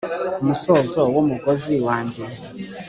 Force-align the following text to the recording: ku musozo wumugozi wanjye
ku 0.35 0.41
musozo 0.47 0.99
wumugozi 1.13 1.75
wanjye 1.87 2.23